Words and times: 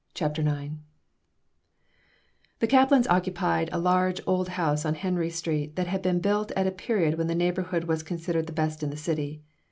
CHAPTER 0.15 0.41
IX 0.41 0.77
The 2.57 2.65
Kaplans 2.65 3.05
occupied 3.07 3.69
a 3.71 3.77
large, 3.77 4.19
old 4.25 4.49
house 4.49 4.83
on 4.83 4.95
Henry 4.95 5.29
Street 5.29 5.75
that 5.75 5.85
had 5.85 6.01
been 6.01 6.19
built 6.19 6.51
at 6.53 6.65
a 6.65 6.71
period 6.71 7.19
when 7.19 7.27
the 7.27 7.35
neighborhood 7.35 7.83
was 7.83 8.01
considered 8.01 8.47
the 8.47 8.51
best 8.51 8.81
in 8.81 8.89
the 8.89 8.97
city. 8.97 9.43